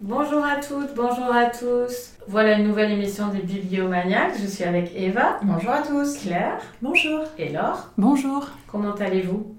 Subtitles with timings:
[0.00, 2.12] Bonjour à toutes, bonjour à tous.
[2.28, 4.38] Voilà une nouvelle émission des Bibliomaniacs.
[4.40, 5.40] Je suis avec Eva.
[5.42, 6.18] Bonjour à tous.
[6.18, 6.60] Claire.
[6.80, 7.24] Bonjour.
[7.36, 7.90] Et Laure.
[7.98, 8.48] Bonjour.
[8.68, 9.57] Comment allez-vous?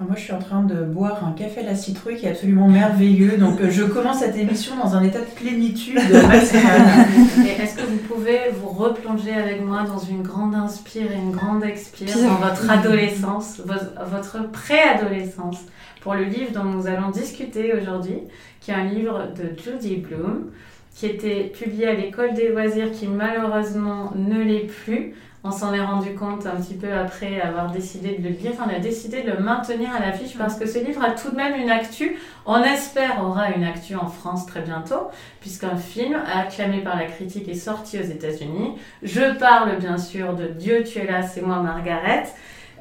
[0.00, 2.66] Moi, je suis en train de boire un café à la citrouille qui est absolument
[2.66, 3.36] merveilleux.
[3.38, 5.94] Donc, euh, je commence cette émission dans un état de plénitude
[6.28, 7.06] maximale.
[7.46, 11.30] Et est-ce que vous pouvez vous replonger avec moi dans une grande inspire et une
[11.30, 15.58] grande expire dans votre adolescence, votre préadolescence,
[16.00, 18.18] pour le livre dont nous allons discuter aujourd'hui,
[18.60, 20.50] qui est un livre de Judy Bloom,
[20.94, 25.14] qui était publié à l'école des loisirs, qui malheureusement ne l'est plus.
[25.46, 28.52] On s'en est rendu compte un petit peu après avoir décidé de le lire.
[28.54, 31.30] Enfin, on a décidé de le maintenir à l'affiche parce que ce livre a tout
[31.30, 32.16] de même une actu.
[32.46, 37.46] On espère aura une actu en France très bientôt, puisqu'un film acclamé par la critique
[37.48, 38.76] est sorti aux États-Unis.
[39.02, 42.24] Je parle bien sûr de Dieu, tu es là, c'est moi, Margaret.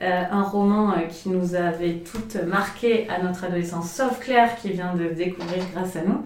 [0.02, 4.70] Euh, un roman euh, qui nous avait toutes marquées à notre adolescence, sauf Claire qui
[4.72, 6.24] vient de découvrir grâce à nous.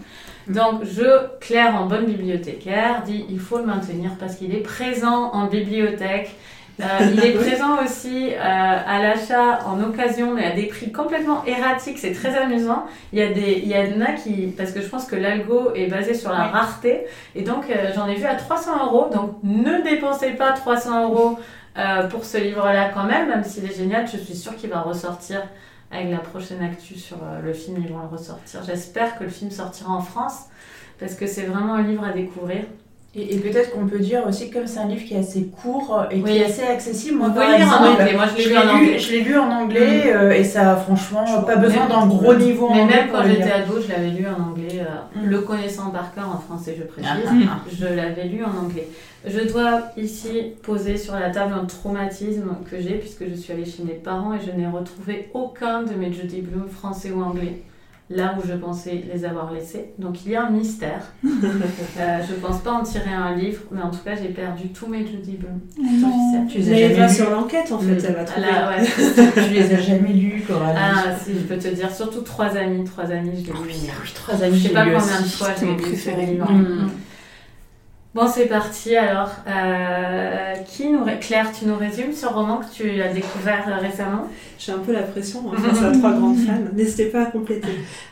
[0.50, 5.32] Donc, je, Claire, en bonne bibliothécaire, dit il faut le maintenir parce qu'il est présent
[5.34, 6.36] en bibliothèque.
[6.80, 11.44] Euh, il est présent aussi euh, à l'achat en occasion, mais à des prix complètement
[11.46, 11.98] erratiques.
[11.98, 12.86] C'est très amusant.
[13.12, 15.72] Il y a des, il y en a qui, parce que je pense que l'algo
[15.76, 19.10] est basé sur la rareté, et donc euh, j'en ai vu à 300 euros.
[19.12, 21.40] Donc, ne dépensez pas 300 euros
[22.10, 24.08] pour ce livre-là quand même, même s'il est génial.
[24.08, 25.44] Je suis sûre qu'il va ressortir
[25.92, 28.62] avec la prochaine actu sur euh, le film, ils vont le ressortir.
[28.66, 30.46] J'espère que le film sortira en France
[31.00, 32.64] parce que c'est vraiment un livre à découvrir.
[33.16, 36.06] Et, peut-être qu'on peut dire aussi que comme c'est un livre qui est assez court
[36.12, 38.14] et qui est assez accessible, moi, par exemple, en anglais.
[38.14, 39.00] Moi, je l'ai lu en anglais.
[39.00, 42.70] Je l'ai lu en anglais euh, et ça, franchement, pas besoin d'un gros niveau.
[42.72, 44.67] Mais même quand j'étais ado, je l'avais lu en anglais.
[45.16, 45.26] Mm.
[45.26, 47.12] Le connaissant par cœur en français, je précise.
[47.50, 47.62] Ah.
[47.72, 48.88] je l'avais lu en anglais.
[49.26, 53.66] Je dois ici poser sur la table un traumatisme que j'ai puisque je suis allée
[53.66, 57.62] chez mes parents et je n'ai retrouvé aucun de mes Judy Bloom français ou anglais
[58.10, 59.92] là où je pensais les avoir laissés.
[60.00, 61.14] Donc il y a un mystère.
[61.26, 64.88] euh, je pense pas en tirer un livre, mais en tout cas j'ai perdu tous
[64.88, 65.60] mes Judy Bloom.
[66.50, 68.48] Tu les as sur l'enquête en fait, ça va trouver.
[68.48, 68.86] Là, ouais.
[69.48, 70.80] tu les as jamais lus, Coralie.
[70.80, 73.66] Ah si, je peux te dire, surtout trois amis, trois amis, je l'ai lu.
[73.66, 74.58] Oui, trois amis.
[74.58, 76.48] Je sais pas combien de fois j'ai lu ce livre.
[78.18, 79.30] Bon, c'est parti alors.
[79.48, 81.06] Euh, qui nous...
[81.22, 84.24] Claire, tu nous résumes ce roman que tu as découvert récemment?
[84.58, 86.54] J'ai un peu la pression hein, face à trois grandes fans.
[86.74, 87.68] N'hésitez pas à compléter.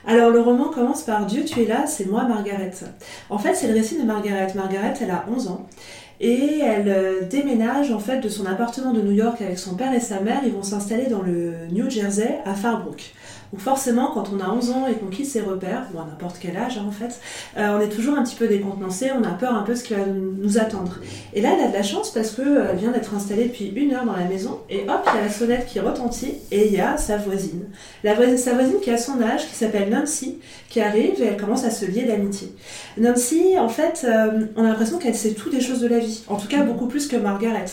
[0.06, 2.70] Alors, le roman commence par Dieu, tu es là, c'est moi, Margaret.
[3.32, 4.50] En fait, c'est le récit de Margaret.
[4.54, 5.66] Margaret, elle a 11 ans.
[6.22, 9.92] Et elle euh, déménage en fait de son appartement de New York avec son père
[9.92, 10.42] et sa mère.
[10.46, 13.12] Ils vont s'installer dans le New Jersey à Farbrook.
[13.56, 16.40] Donc forcément, quand on a 11 ans et qu'on quitte ses repères, ou à n'importe
[16.42, 17.22] quel âge hein, en fait,
[17.58, 19.84] euh, on est toujours un petit peu décontenancé, on a peur un peu de ce
[19.86, 20.98] qui va nous attendre.
[21.34, 23.94] Et là, elle a de la chance parce qu'elle euh, vient d'être installée depuis une
[23.94, 26.74] heure dans la maison, et hop, il y a la sonnette qui retentit, et il
[26.74, 27.64] y a sa voisine.
[28.04, 31.38] La voisine sa voisine qui a son âge, qui s'appelle Nancy, qui arrive et elle
[31.38, 32.54] commence à se lier d'amitié.
[32.98, 36.26] Nancy, en fait, euh, on a l'impression qu'elle sait tout des choses de la vie,
[36.28, 37.64] en tout cas beaucoup plus que Margaret.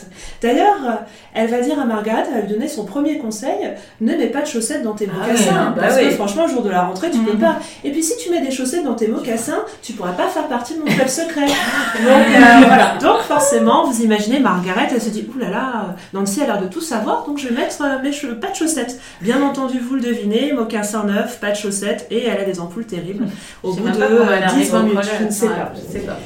[0.40, 1.02] D'ailleurs,
[1.34, 4.42] elle va dire à Margaret, elle va lui donner son premier conseil, ne mets pas
[4.42, 7.18] de chaussettes dans tes ah bah parce que franchement, le jour de la rentrée, tu
[7.18, 7.40] peux mhm.
[7.40, 7.56] pas.
[7.84, 10.74] Et puis si tu mets des chaussettes dans tes mocassins, tu pourras pas faire partie
[10.74, 11.46] de mon club secret.
[11.46, 12.96] Donc, euh, voilà.
[13.00, 16.66] Donc forcément, vous imaginez Margaret, elle se dit Ouh là là, Nancy a l'air de
[16.66, 18.98] tout savoir, donc je vais mettre euh, mes cheveux, pas de chaussettes.
[19.20, 22.86] Bien entendu, vous le devinez, mocassins neufs, pas de chaussettes, et elle a des ampoules
[22.86, 23.26] terribles.
[23.62, 25.72] Au bout de 10-20 minutes, je ne sais pas.
[25.74, 26.18] Je sais pas.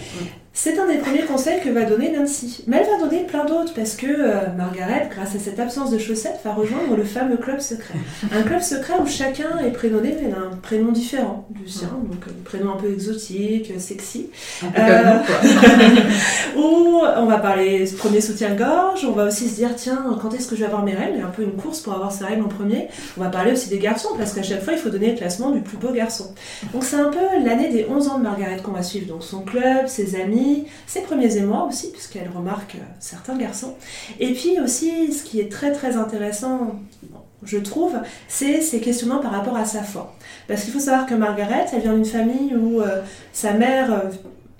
[0.58, 2.64] C'est un des premiers conseils que va donner Nancy.
[2.66, 5.98] Mais elle va donner plein d'autres parce que euh, Margaret, grâce à cette absence de
[5.98, 7.98] chaussettes, va rejoindre le fameux club secret.
[8.32, 12.72] Un club secret où chacun est prénommé d'un prénom différent du sien, donc un prénom
[12.72, 14.30] un peu exotique, sexy.
[14.62, 16.56] Un peu comme nous, quoi.
[16.56, 20.56] où on va parler premier soutien-gorge, on va aussi se dire, tiens, quand est-ce que
[20.56, 21.16] je vais avoir mes règles?
[21.16, 22.88] Il y a un peu une course pour avoir ses règles en premier.
[23.18, 25.50] On va parler aussi des garçons, parce qu'à chaque fois, il faut donner le classement
[25.50, 26.34] du plus beau garçon.
[26.72, 29.06] Donc c'est un peu l'année des 11 ans de Margaret qu'on va suivre.
[29.06, 30.45] Donc son club, ses amis,
[30.86, 33.74] ses premiers émois aussi, puisqu'elle remarque euh, certains garçons.
[34.20, 36.76] Et puis aussi, ce qui est très très intéressant,
[37.42, 37.94] je trouve,
[38.28, 40.14] c'est ses questionnements par rapport à sa foi.
[40.48, 43.02] Parce qu'il faut savoir que Margaret, elle vient d'une famille où euh,
[43.32, 44.10] sa mère euh,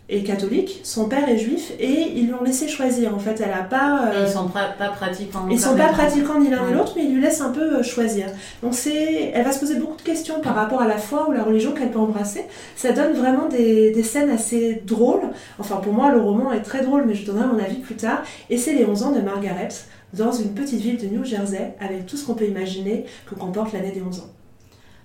[0.09, 3.15] est catholique, son père est juif et ils l'ont laissé choisir.
[3.15, 4.13] En fait, elle a pas.
[4.13, 5.49] Euh, ils sont pas pratiquants.
[5.51, 7.83] Ils sont pas pratiquants ni l'un ni l'autre, mais ils lui laissent un peu euh,
[7.83, 8.27] choisir.
[8.63, 11.33] Donc c'est, elle va se poser beaucoup de questions par rapport à la foi ou
[11.33, 12.45] la religion qu'elle peut embrasser.
[12.77, 15.23] Ça donne vraiment des, des, scènes assez drôles.
[15.59, 18.23] Enfin, pour moi, le roman est très drôle, mais je donnerai mon avis plus tard.
[18.49, 19.69] Et c'est les 11 ans de Margaret
[20.13, 23.73] dans une petite ville de New Jersey avec tout ce qu'on peut imaginer que comporte
[23.73, 24.36] l'année des 11 ans.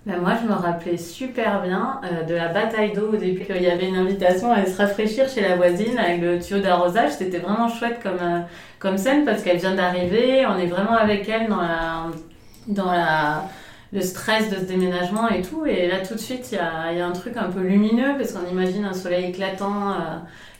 [0.07, 3.45] Ben moi, je me rappelais super bien euh, de la bataille d'eau au début.
[3.50, 6.59] Il y avait une invitation à aller se rafraîchir chez la voisine avec le tuyau
[6.59, 7.12] d'arrosage.
[7.12, 8.39] C'était vraiment chouette comme, euh,
[8.80, 10.44] comme scène parce qu'elle vient d'arriver.
[10.48, 12.07] On est vraiment avec elle dans la,
[12.68, 13.45] dans la,
[13.94, 15.68] le stress de ce déménagement et tout.
[15.68, 18.15] Et là, tout de suite, il y a, y a, un truc un peu lumineux
[18.18, 19.98] parce qu'on imagine un soleil éclatant.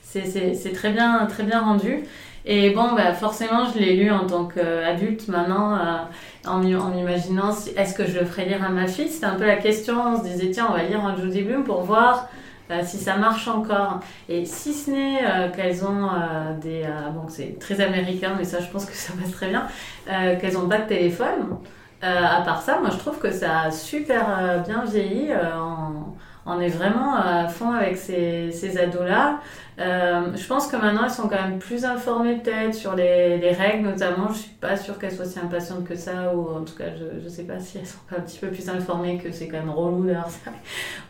[0.04, 2.04] c'est très bien, très bien rendu.
[2.44, 7.94] Et bon, bah, forcément, je l'ai lu en tant qu'adulte maintenant, euh, en m'imaginant est-ce
[7.94, 9.08] que je le ferais lire à ma fille?
[9.08, 10.14] C'était un peu la question.
[10.14, 12.28] On se disait, tiens, on va lire un Judy Bloom pour voir
[12.70, 14.00] euh, si ça marche encore.
[14.28, 16.08] Et si ce n'est euh, qu'elles ont
[16.60, 16.84] des.
[17.14, 19.68] bon, c'est très américain, mais ça, je pense que ça passe très bien.
[20.06, 21.58] qu'elles n'ont pas de téléphone.
[22.02, 25.30] à part ça, moi, je trouve que ça a super bien vieilli.
[25.32, 26.12] On,
[26.46, 29.40] on, est vraiment à fond avec ces, ces ados-là.
[29.78, 33.52] Euh, je pense que maintenant, elles sont quand même plus informées peut-être sur les, les,
[33.52, 34.28] règles, notamment.
[34.28, 37.22] Je suis pas sûre qu'elles soient si impatientes que ça, ou en tout cas, je,
[37.24, 39.70] je sais pas si elles sont un petit peu plus informées que c'est quand même
[39.70, 40.50] relou ça.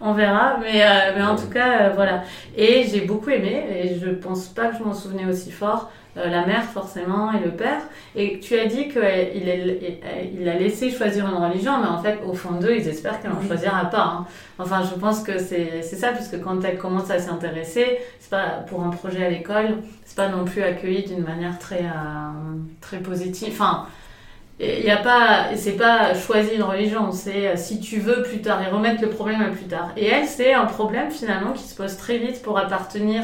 [0.00, 2.22] On verra, mais, euh, mais en tout cas, euh, voilà.
[2.56, 5.90] Et j'ai beaucoup aimé, et je pense pas que je m'en souvenais aussi fort.
[6.18, 7.80] Euh, la mère forcément et le père.
[8.14, 9.00] Et tu as dit qu'il
[10.38, 13.30] il a laissé choisir une religion, mais en fait, au fond d'eux, ils espèrent qu'elle
[13.30, 14.18] n'en choisira pas.
[14.18, 14.26] Hein.
[14.58, 18.82] Enfin, je pense que c'est ça, puisque quand elle commence à s'intéresser, c'est pas pour
[18.82, 23.48] un projet à l'école, c'est pas non plus accueilli d'une manière très, euh, très positive.
[23.52, 23.86] Enfin,
[24.60, 28.42] il n'y a pas, c'est pas choisir une religion, c'est euh, si tu veux plus
[28.42, 29.92] tard et remettre le problème à plus tard.
[29.96, 33.22] Et elle, c'est un problème finalement qui se pose très vite pour appartenir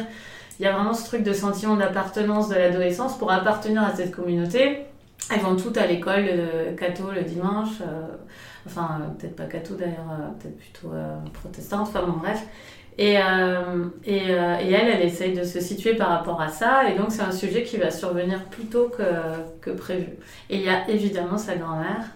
[0.59, 4.11] il y a vraiment ce truc de sentiment d'appartenance de l'adolescence pour appartenir à cette
[4.11, 4.87] communauté.
[5.31, 8.07] Elles vont toutes à l'école le catho le dimanche, euh,
[8.67, 10.93] enfin euh, peut-être pas catho d'ailleurs, euh, peut-être plutôt
[11.33, 12.45] protestante, enfin bon bref.
[13.01, 17.13] Et, et, et, elle, elle essaye de se situer par rapport à ça, et donc
[17.13, 19.05] c'est un sujet qui va survenir plus tôt que,
[19.61, 20.09] que prévu.
[20.51, 22.07] Et il y a évidemment sa grand-mère,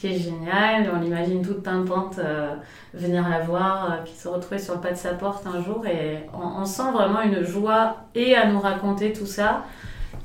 [0.00, 0.90] qui est géniale.
[0.94, 2.54] On l'imagine toute pimpante euh,
[2.94, 5.84] venir la voir, euh, qui se retrouvait sur le pas de sa porte un jour.
[5.86, 9.64] Et on, sent vraiment une joie et à nous raconter tout ça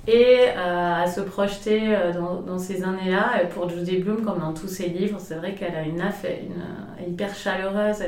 [0.07, 3.44] et euh, à se projeter dans, dans ces années-là.
[3.44, 6.13] Et pour Judy Bloom, comme dans tous ses livres, c'est vrai qu'elle a une âme
[6.24, 8.01] une, hyper chaleureuse.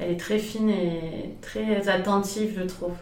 [0.00, 2.96] Elle est très fine et très attentive, je trouve.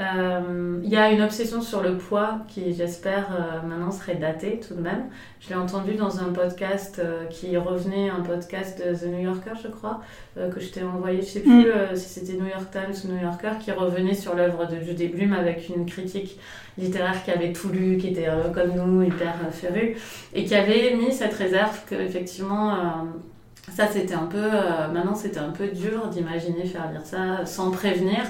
[0.00, 4.60] Euh, il y a une obsession sur le poids qui, j'espère, euh, maintenant serait datée
[4.60, 5.06] tout de même.
[5.40, 9.54] Je l'ai entendu dans un podcast euh, qui revenait, un podcast de The New Yorker,
[9.60, 10.00] je crois,
[10.36, 11.96] que je t'ai envoyé, je sais plus mm.
[11.96, 15.32] si c'était New York Times ou New Yorker, qui revenait sur l'œuvre de Judy Blume
[15.32, 16.38] avec une critique
[16.76, 19.96] littéraire qui avait tout lu, qui était comme nous, hyper férue,
[20.32, 23.08] et qui avait mis cette réserve qu'effectivement,
[23.74, 24.48] ça c'était un peu,
[24.92, 28.20] maintenant c'était un peu dur d'imaginer faire lire ça sans prévenir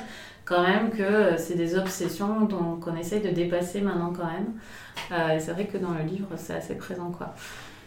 [0.49, 2.49] quand même que euh, c'est des obsessions
[2.81, 4.55] qu'on essaye de dépasser maintenant quand même.
[5.13, 7.35] Euh, c'est vrai que dans le livre, c'est assez présent quoi.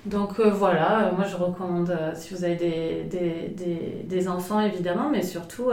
[0.05, 5.09] Donc euh, voilà, moi je recommande, si vous avez des, des, des, des, enfants évidemment,
[5.09, 5.71] mais surtout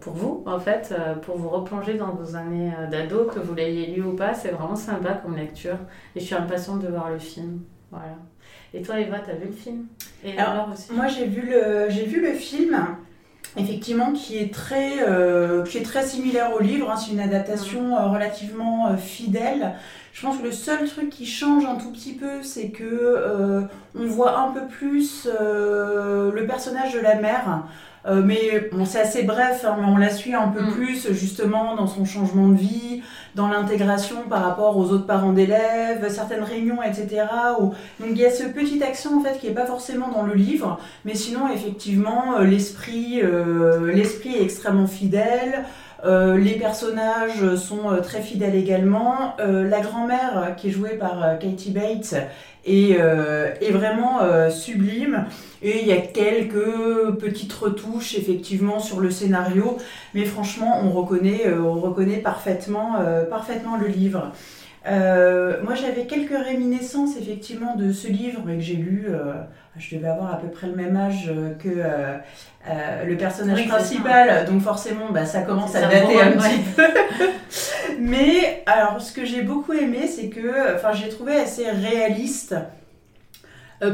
[0.00, 4.02] pour vous en fait, pour vous replonger dans vos années d'ado, que vous l'ayez lu
[4.02, 5.76] ou pas, c'est vraiment sympa comme lecture.
[6.16, 7.60] Et je suis impatiente de voir le film.
[7.90, 8.16] Voilà.
[8.72, 9.86] Et toi Eva, t'as vu le film?
[10.24, 10.94] Et alors, aussi?
[10.94, 12.78] Moi j'ai vu, le, vu le film
[13.56, 16.96] effectivement qui est très euh, qui est très similaire au livre hein.
[16.96, 19.74] c'est une adaptation euh, relativement euh, fidèle
[20.12, 24.06] je pense que le seul truc qui change un tout petit peu c'est que on
[24.06, 27.64] voit un peu plus le personnage de la mère
[28.06, 30.72] euh, mais bon, c'est assez bref, hein, mais on la suit un peu mm.
[30.72, 33.02] plus justement dans son changement de vie,
[33.34, 37.24] dans l'intégration par rapport aux autres parents d'élèves, certaines réunions, etc.
[37.58, 40.34] Donc il y a ce petit accent en fait qui est pas forcément dans le
[40.34, 45.64] livre, mais sinon effectivement euh, l'esprit, euh, l'esprit est extrêmement fidèle.
[46.02, 49.36] Euh, les personnages sont très fidèles également.
[49.38, 52.14] La grand-mère, qui est jouée par Katie Bates,
[52.64, 55.26] est, est vraiment sublime.
[55.62, 59.76] Et il y a quelques petites retouches effectivement sur le scénario,
[60.14, 62.94] mais franchement, on reconnaît, on reconnaît parfaitement,
[63.28, 64.32] parfaitement le livre.
[64.86, 69.06] Euh, moi, j'avais quelques réminiscences effectivement de ce livre que j'ai lu.
[69.08, 69.34] Euh,
[69.76, 74.62] je devais avoir à peu près le même âge euh, que le personnage principal, donc
[74.62, 76.82] forcément, bah, ça commence à dater un petit peu.
[77.98, 82.54] Mais alors, ce que j'ai beaucoup aimé, c'est que, enfin, j'ai trouvé assez réaliste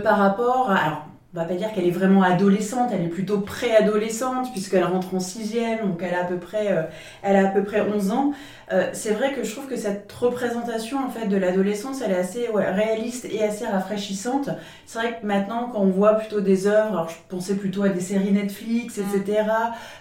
[0.03, 4.53] par rapport à on va pas dire qu'elle est vraiment adolescente, elle est plutôt préadolescente
[4.53, 6.83] puisqu'elle rentre en sixième, donc elle a à peu près, euh,
[7.23, 8.33] elle a à peu près 11 ans.
[8.73, 12.19] Euh, c'est vrai que je trouve que cette représentation en fait de l'adolescence, elle est
[12.19, 14.51] assez réaliste et assez rafraîchissante.
[14.87, 17.91] C'est vrai que maintenant, quand on voit plutôt des œuvres, alors je pensais plutôt à
[17.91, 19.43] des séries Netflix, etc.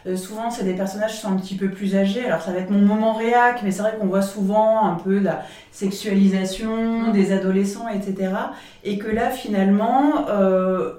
[0.06, 0.10] Mm.
[0.10, 2.26] Euh, souvent, c'est des personnages qui sont un petit peu plus âgés.
[2.26, 5.20] Alors ça va être mon moment réac, mais c'est vrai qu'on voit souvent un peu
[5.20, 5.44] la
[5.76, 8.32] sexualisation des adolescents, etc.
[8.84, 10.26] Et que là, finalement,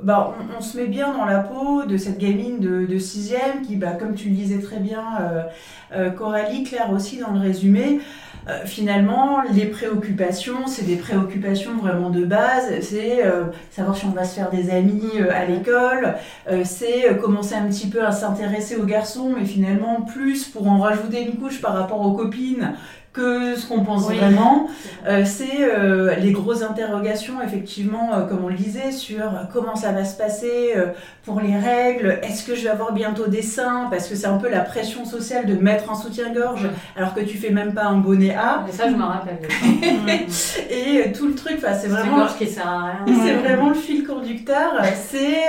[0.02, 3.76] bah, on, se met bien dans la peau de cette gamine de, de sixième qui,
[3.76, 5.42] bah, comme tu le disais très bien, euh,
[5.92, 8.00] euh, Coralie, Claire aussi dans le résumé,
[8.49, 12.80] euh, finalement, les préoccupations, c'est des préoccupations vraiment de base.
[12.80, 16.14] C'est euh, savoir si on va se faire des amis euh, à l'école,
[16.64, 21.23] c'est commencer un petit peu à s'intéresser aux garçons, mais finalement plus pour en rajouter
[21.23, 22.75] une couche par rapport aux copines
[23.16, 24.68] que ce qu'on pense vraiment.
[25.06, 29.92] Euh, c'est euh, les grosses interrogations, effectivement, euh, comme on le disait, sur comment ça
[29.92, 30.75] va se passer
[31.25, 32.18] pour les règles.
[32.25, 33.87] Est-ce que je vais avoir bientôt des seins?
[33.88, 37.38] Parce que c'est un peu la pression sociale de mettre un soutien-gorge alors que tu
[37.38, 38.64] fais même pas un bonnet A.
[38.66, 39.38] Mais ça, je me rappelle.
[40.70, 42.26] et tout le truc, c'est vraiment.
[42.37, 43.14] qui sert à rien.
[43.25, 44.73] C'est vraiment le fil conducteur.
[45.08, 45.46] C'est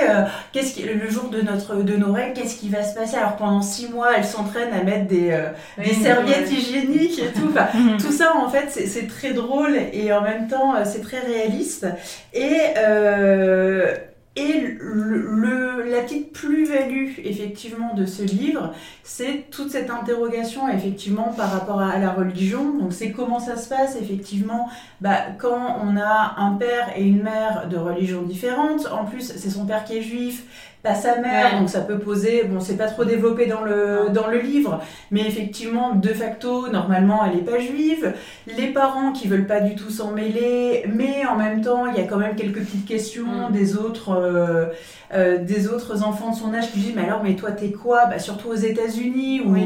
[0.52, 3.16] qu'est-ce qui, le jour de, notre, de nos règles, qu'est-ce qui va se passer?
[3.16, 5.36] Alors pendant six mois, elle s'entraîne à mettre des,
[5.78, 7.52] des serviettes hygiéniques et tout.
[7.74, 7.98] Mhm.
[7.98, 11.86] tout ça, en fait, c'est très drôle et en même temps, euh, c'est très réaliste.
[12.32, 13.94] Et, euh,
[14.36, 18.72] et le, la petite plus-value, effectivement, de ce livre,
[19.02, 22.78] c'est toute cette interrogation, effectivement, par rapport à, la religion.
[22.78, 24.68] Donc, c'est comment ça se passe, effectivement,
[25.00, 28.86] bah, quand on a un père et une mère de religion différentes.
[28.86, 30.44] En plus, c'est son père qui est juif
[30.82, 34.28] pas sa mère, donc ça peut poser, bon c'est pas trop développé dans le, dans
[34.28, 34.80] le livre,
[35.10, 38.14] mais effectivement de facto normalement elle est pas juive,
[38.46, 42.00] les parents qui veulent pas du tout s'en mêler, mais en même temps il y
[42.00, 43.52] a quand même quelques petites questions mm.
[43.52, 44.66] des autres euh,
[45.14, 48.06] euh, des autres enfants de son âge qui disent mais alors mais toi t'es quoi?
[48.06, 49.56] Bah, surtout aux États-Unis où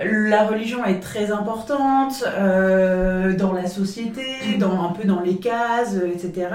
[0.00, 5.96] la religion est très importante euh, dans la société, dans un peu dans les cases,
[5.96, 6.48] etc.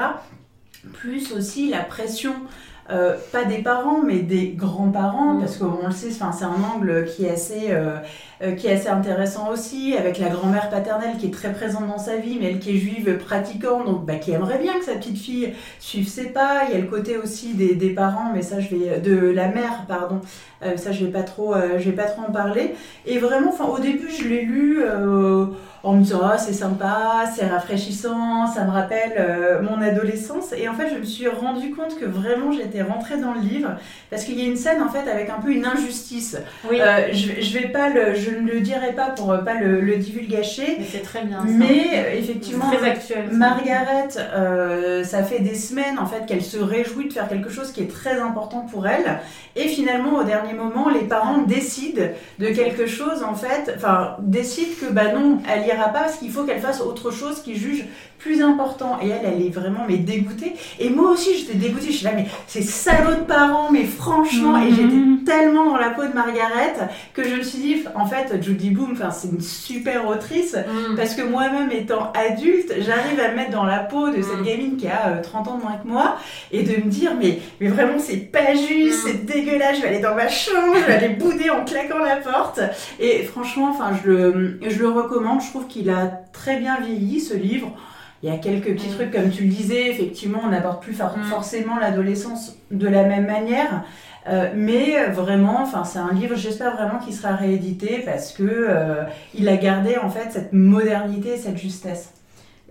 [0.94, 2.34] Plus aussi la pression
[2.92, 5.40] euh, pas des parents, mais des grands-parents, mm.
[5.40, 7.98] parce qu'on le sait, c'est un angle qui est, assez, euh,
[8.42, 11.98] euh, qui est assez intéressant aussi, avec la grand-mère paternelle qui est très présente dans
[11.98, 14.94] sa vie, mais elle qui est juive pratiquante, donc bah, qui aimerait bien que sa
[14.94, 16.64] petite fille suive ses pas.
[16.68, 19.48] Il y a le côté aussi des, des parents, mais ça je vais de la
[19.48, 20.22] mère, pardon.
[20.76, 22.76] ça je vais pas trop, je vais pas trop en parler.
[23.06, 24.84] Et vraiment, enfin au début je l'ai lu
[25.84, 30.54] en me disant oh, c'est sympa, c'est rafraîchissant, ça me rappelle euh, mon adolescence.
[30.58, 33.72] Et en fait, je me suis rendu compte que vraiment j'étais rentrée dans le livre
[34.10, 36.38] parce qu'il y a une scène en fait avec un peu une injustice.
[36.70, 36.82] Oui.
[36.82, 39.98] Euh, je, je, vais pas le, je ne le dirai pas pour pas le, le
[39.98, 40.78] divulgacher.
[40.80, 41.44] Mais c'est très bien.
[41.48, 43.30] Mais euh, effectivement, très actuel.
[43.32, 44.10] Margaret,
[45.04, 47.92] ça fait des semaines en fait qu'elle se réjouit de faire quelque chose qui est
[47.92, 49.20] très important pour elle.
[49.56, 52.04] Et finalement, au dernier moment, les parents décident
[52.40, 56.44] de quelque chose en fait, enfin décident que bah non, elle pas parce qu'il faut
[56.44, 57.86] qu'elle fasse autre chose qu'ils jugent
[58.20, 59.00] plus important.
[59.02, 60.54] Et elle, elle est vraiment mais dégoûtée.
[60.80, 61.88] Et moi aussi, j'étais dégoûtée.
[61.88, 64.62] Je suis là, mais c'est salaud de parents, mais franchement.
[64.62, 65.24] Et j'étais mhm.
[65.24, 66.76] tellement dans la peau de Margaret
[67.14, 70.96] que je me suis dit, en fait, Judy Boom, c'est une super autrice mhm.
[70.96, 74.46] parce que moi-même, étant adulte, j'arrive à me mettre dans la peau de cette mhm.
[74.46, 76.18] gamine qui a 30 euh, ans de moins que moi
[76.52, 79.78] et de me dire, mais, mais vraiment, c'est pas juste, c'est dégueulasse.
[79.78, 82.60] Je vais aller dans ma chambre, je vais aller bouder en claquant la porte.
[83.00, 85.42] Et franchement, enfin, je le, je le recommande.
[85.42, 87.76] Je trouve qu'il a très bien vieilli ce livre.
[88.22, 91.24] Il y a quelques petits trucs, comme tu le disais, effectivement, on n'aborde plus mm.
[91.30, 93.84] forcément l'adolescence de la même manière.
[94.30, 99.04] Euh, mais vraiment, enfin, c'est un livre, j'espère vraiment qu'il sera réédité parce que euh,
[99.34, 102.14] il a gardé en fait cette modernité, cette justesse.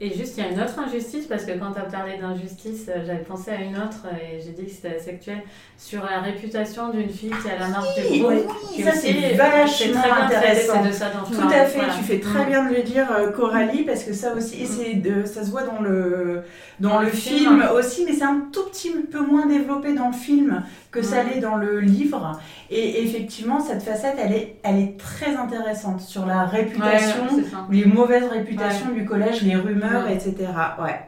[0.01, 2.87] Et juste, il y a une autre injustice, parce que quand tu as parlé d'injustice,
[2.89, 5.43] euh, j'avais pensé à une autre, et j'ai dit que c'était actuel,
[5.77, 8.33] sur la réputation d'une fille qui a la marque du groupe.
[8.77, 10.85] Oui, ça c'est vachement intéressant.
[10.85, 12.49] De ça Tout à fait, tu fais très mm.
[12.49, 15.65] bien de le dire, euh, Coralie, parce que ça aussi, et de, ça se voit
[15.65, 16.43] dans le,
[16.79, 20.63] dans, le, film, aussi, mais c'est un tout petit peu moins développé dans le film
[20.93, 22.39] que ça l'est dans le livre.
[22.71, 27.27] Et effectivement, cette facette, elle est, elle est très intéressante sur la réputation,
[27.71, 30.35] les mauvaises réputations du collège, les rumeurs, etc.
[30.83, 31.01] Ouais.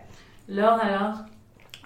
[0.48, 1.14] Laure, alors?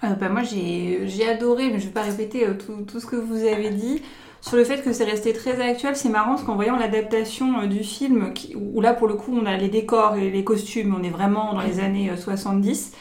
[0.03, 3.05] Euh, bah, Moi, j'ai adoré, mais je ne vais pas répéter euh, tout, tout, ce
[3.05, 4.01] que vous avez dit.
[4.41, 7.67] Sur le fait que c'est resté très actuel, c'est marrant parce qu'en voyant l'adaptation euh,
[7.67, 11.03] du film, où là pour le coup on a les décors et les costumes, on
[11.03, 12.91] est vraiment dans les années 70,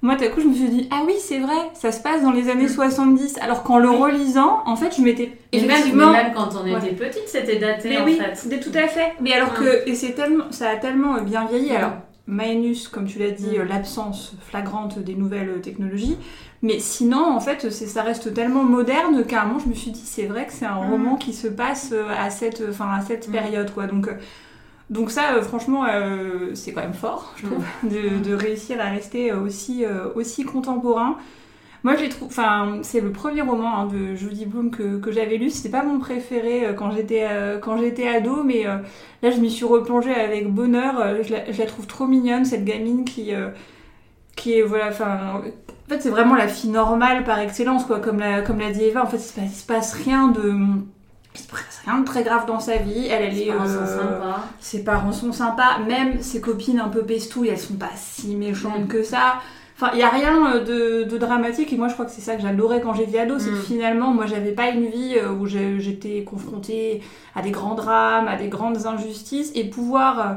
[0.00, 2.22] moi, tout à coup, je me suis dit, ah oui, c'est vrai, ça se passe
[2.22, 3.38] dans les années 70.
[3.40, 5.32] Alors qu'en le relisant, en fait, je m'étais.
[5.50, 8.60] Et même, même quand on était petite, c'était daté, mais en oui, fait.
[8.60, 9.14] tout à fait.
[9.20, 9.88] Mais alors que.
[9.88, 11.72] Et c'est tellement, ça a tellement bien vieilli.
[11.72, 11.94] Alors,
[12.28, 16.16] Maenus, comme tu l'as dit, l'absence flagrante des nouvelles technologies.
[16.62, 20.04] Mais sinon, en fait, ça reste tellement moderne qu'à un moment, je me suis dit,
[20.04, 23.72] c'est vrai que c'est un roman qui se passe à cette, enfin, à cette période,
[23.72, 23.86] quoi.
[23.86, 24.08] Donc.
[24.90, 29.30] Donc ça, euh, franchement, euh, c'est quand même fort, je trouve, de, réussir à rester
[29.30, 31.16] euh, aussi, aussi contemporain.
[31.84, 35.36] Moi, j'ai trouvé, enfin, c'est le premier roman hein, de Judy Bloom que, que j'avais
[35.36, 35.50] lu.
[35.50, 37.26] C'était pas mon préféré quand j'étais
[37.62, 41.22] quand j'étais ado, mais là, je m'y suis replongée avec bonheur.
[41.22, 43.32] Je la, trouve trop mignonne cette gamine qui
[44.38, 45.42] qui est voilà, enfin,
[45.88, 47.98] en fait, c'est vraiment la fille normale par excellence, quoi.
[48.00, 50.28] Comme l'a comme l'a dit Eva, en fait, il se passe, il se passe rien
[50.28, 50.54] de
[51.34, 53.06] il se passe rien de très grave dans sa vie.
[53.06, 53.46] Elle, elle Ses est.
[53.48, 54.44] parents sont euh, sympas.
[54.60, 58.88] ses parents sont sympas, même ses copines un peu pestouilles, elles sont pas si méchantes
[58.88, 59.40] que ça.
[59.80, 60.64] Enfin, il y a rien euh,
[61.04, 63.38] de, de dramatique et moi je crois que c'est ça que j'adorais quand j'étais ado,
[63.38, 63.62] c'est que Mm.
[63.62, 67.00] finalement moi j'avais pas une vie euh, où j'étais confrontée
[67.36, 70.34] à des grands drames, à des grandes injustices et pouvoir euh,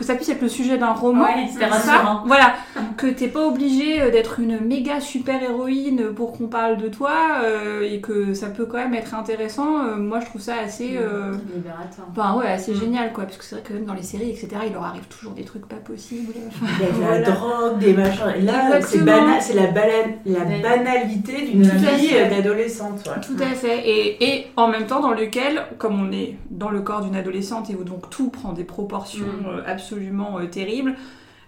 [0.00, 1.22] que ça puisse être le sujet d'un roman.
[1.24, 2.22] Ouais, ça.
[2.26, 2.54] Voilà,
[2.96, 7.12] que t'es pas obligé euh, d'être une méga super héroïne pour qu'on parle de toi
[7.44, 9.84] euh, et que ça peut quand même être intéressant.
[9.84, 10.96] euh, moi je trouve ça assez.
[10.96, 12.06] euh, Libérateur.
[12.10, 12.80] Enfin ouais, c'est Mm.
[12.80, 15.06] génial quoi, parce que c'est vrai que même dans les séries, etc., il leur arrive
[15.08, 16.32] toujours des trucs pas possibles.
[16.80, 17.18] Avec Voilà.
[17.20, 18.32] la drogue, des machins.
[18.36, 19.04] Et là, c'est Exactement.
[19.04, 19.90] banal, c'est la, bala-
[20.24, 20.60] la Ouais.
[20.62, 23.06] banalité d'une vie d'adolescente.
[23.06, 23.20] ouais.
[23.26, 23.86] Tout à fait.
[23.88, 27.68] Et, et en même temps, dans lequel, comme on est dans le corps d'une adolescente
[27.70, 29.60] et où donc tout prend des proportions Mm.
[29.92, 30.94] Euh, absolument terribles,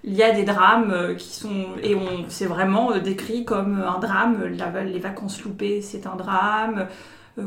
[0.05, 1.67] il y a des drames euh, qui sont.
[1.83, 4.37] Et on c'est vraiment euh, décrit comme un drame.
[4.59, 6.87] La- les vacances loupées, c'est un drame.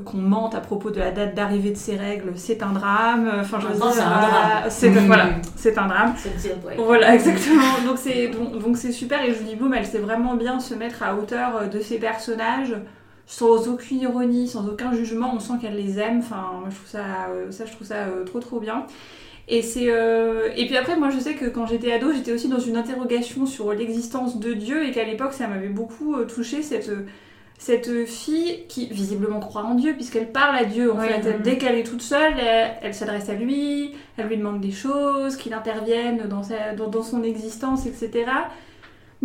[0.04, 3.30] qu'on mente à propos de la date d'arrivée de ses règles, c'est un drame.
[3.40, 4.64] Enfin, je veux dire, c'est un drame.
[4.70, 5.06] c'est- Mm.
[5.06, 5.26] voilà,
[5.56, 6.14] c'est un drame.
[6.40, 6.76] Dire, ouais.
[6.84, 7.62] Voilà, exactement.
[7.86, 11.04] Donc c'est donc donc c'est super et Julie Bloom, elle sait vraiment bien se mettre
[11.04, 12.74] à hauteur de ses personnages
[13.26, 15.34] sans aucune ironie, sans aucun jugement.
[15.36, 16.20] On sent qu'elle les aime.
[16.20, 18.86] Enfin, moi je trouve ça, euh, ça je trouve ça euh, trop trop bien.
[19.48, 22.48] Et c'est euh, et puis après moi je sais que quand j'étais ado j'étais aussi
[22.48, 26.64] dans une interrogation sur l'existence de Dieu et qu'à l'époque ça m'avait beaucoup euh, touché
[26.64, 26.92] cette
[27.60, 31.58] cette fille qui visiblement croit en Dieu puisqu'elle parle à Dieu en Oui, fait dès
[31.60, 35.54] qu'elle est toute seule elle, elle s'adresse à lui elle lui demande des choses qu'il
[35.54, 38.26] intervienne dans, sa, dans, dans son existence etc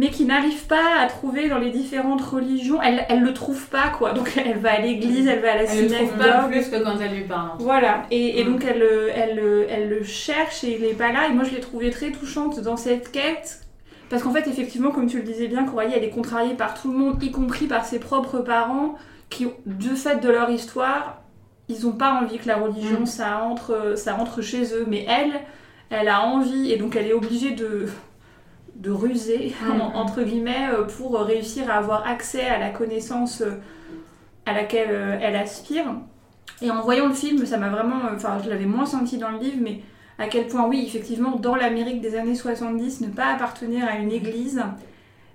[0.01, 3.89] mais qui n'arrive pas à trouver dans les différentes religions elle, elle le trouve pas
[3.97, 6.51] quoi donc elle va à l'église elle va à la Elle le trouve pas synagogue
[6.53, 7.51] plus que quand elle lui parle.
[7.59, 8.53] voilà, et, et Mm.
[8.53, 8.83] donc elle,
[9.15, 11.29] elle, elle le cherche et il est pas là.
[11.29, 13.61] Et moi je l'ai trouvée très touchante dans cette quête.
[14.09, 16.91] Parce qu'en fait, effectivement, comme tu le disais bien, Coralie, elle est contrariée par tout
[16.91, 18.97] le monde, y compris par ses propres parents,
[19.29, 21.23] qui, du fait de leur histoire,
[21.69, 23.07] ils ont pas envie que la religion, Mm.
[23.07, 24.85] ça, entre, ça entre chez eux.
[24.89, 25.33] Mais elle,
[25.91, 27.87] elle a envie, et donc elle est obligée de,
[28.81, 33.53] de ruser, en- entre guillemets, euh, pour réussir à avoir accès à la connaissance euh,
[34.47, 35.85] à laquelle euh, elle aspire.
[36.63, 38.01] Et en voyant le film, ça m'a vraiment.
[38.15, 39.81] Enfin, je l'avais moins senti dans le livre, mais
[40.19, 44.13] à quel point, oui, effectivement, dans l'Amérique des années 70, ne pas appartenir à une
[44.13, 44.63] église,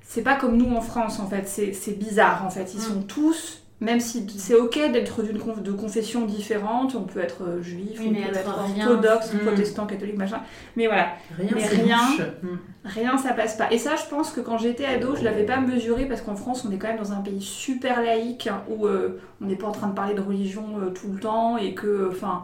[0.03, 1.47] c'est pas comme nous en France, en fait.
[1.47, 2.73] C'est c'est bizarre, en fait.
[2.73, 2.83] Ils Mm.
[2.83, 3.63] sont tous.
[3.85, 7.97] Même si c'est ok d'être d'une conf- de confession différente, on peut être euh, juif,
[7.99, 9.37] Oui, on peut être orthodoxe, Mm.
[9.45, 10.41] protestant, catholique, machin.
[10.75, 12.23] Mais voilà, Rien, Mais.
[12.43, 12.57] Mm.
[12.83, 13.71] Rien, ça passe pas.
[13.71, 16.65] Et ça, je pense que quand j'étais ado, je l'avais pas mesuré parce qu'en France,
[16.67, 19.67] on est quand même dans un pays super laïque hein, où euh, on n'est pas
[19.67, 22.43] en train de parler de religion euh, tout le temps et que, enfin,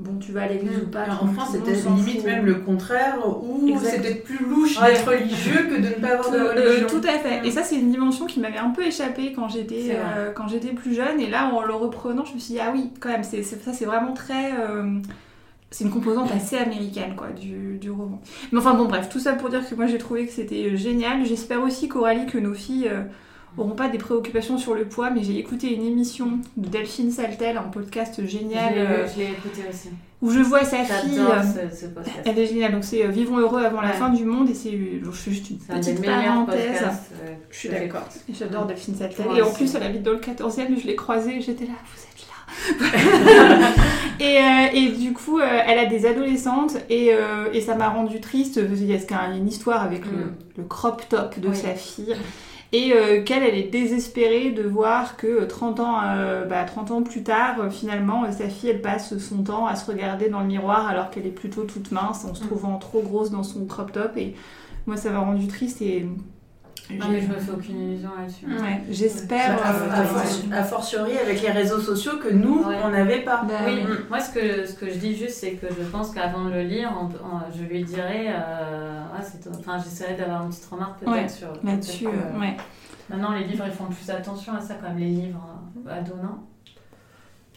[0.00, 1.02] bon, tu vas à l'église ou pas.
[1.02, 4.92] Alors, en France, c'était limite même le contraire, où c'était plus louche Ouais.
[4.94, 6.86] d'être religieux que de ne pas avoir de Euh, religion.
[6.88, 7.46] tout à fait.
[7.46, 10.72] Et ça, c'est une dimension qui m'avait un peu échappé quand j'étais euh, quand j'étais
[10.72, 11.20] plus jeune.
[11.20, 13.72] Et là, en le reprenant, je me suis dit ah oui, quand même, c'est ça,
[13.72, 14.52] c'est vraiment très.
[14.58, 14.98] euh,
[15.72, 18.20] c'est une composante assez américaine quoi du, du roman.
[18.50, 21.24] Mais enfin bon bref, tout ça pour dire que moi j'ai trouvé que c'était génial.
[21.24, 23.02] J'espère aussi Coralie que nos filles euh,
[23.58, 27.56] auront pas des préoccupations sur le poids, mais j'ai écouté une émission de Delphine Saltel,
[27.56, 29.88] un podcast Je génial l'ai euh, je l'ai écouté aussi.
[30.22, 31.18] où je vois sa fille.
[31.18, 32.18] Euh, ce, ce podcast.
[32.24, 34.70] elle est géniale, donc c'est euh, Vivons heureux avant la fin du monde et c'est
[34.74, 36.66] euh, je fais juste une petite parenthèse.
[36.66, 37.10] podcasts.
[37.24, 38.08] euh, Je suis d'accord.
[38.32, 39.26] J'adore Delphine Saltel.
[39.26, 41.72] Moi Et en plus, elle habite dans le 14e, je l'ai croisée et j'étais là,
[41.84, 42.16] vous êtes là.
[44.20, 47.88] et, euh, et du coup, euh, elle a des adolescentes et, euh, et ça m'a
[47.88, 50.34] rendu triste il y a une histoire avec le, Mm.
[50.58, 51.56] le crop top de Oui.
[51.56, 52.14] sa fille.
[52.72, 57.02] Et euh, qu'elle, elle est désespérée de voir que 30 ans, euh, bah, 30 ans
[57.02, 60.40] plus tard, euh, finalement, euh, sa fille, elle passe son temps à se regarder dans
[60.40, 62.46] le miroir alors qu'elle est plutôt toute mince en se Mm.
[62.46, 64.16] trouvant trop grosse dans son crop top.
[64.16, 64.36] Et
[64.86, 66.06] moi, ça m'a rendu triste et
[66.98, 68.46] Non, mais je me fais aucune illusion là-dessus.
[68.46, 69.58] Ouais, j'espère.
[69.64, 69.72] À,
[70.60, 72.76] euh, fortiori avec les réseaux sociaux que nous, Ouais.
[72.84, 73.42] on n'avait pas.
[73.46, 76.44] bah, Oui, moi ce que, ce que je dis juste, c'est que je pense qu'avant
[76.46, 78.26] de le lire, on peut- on- je lui dirais.
[78.28, 81.48] euh, ah, c'est- enfin, j'essaierai d'avoir une petite remarque peut-être Ouais, sur.
[81.62, 82.56] Là-dessus, peut-être que- euh, ouais.
[83.08, 85.44] Maintenant, les livres, ils font plus attention à ça, quand même, les livres
[85.86, 86.38] euh, non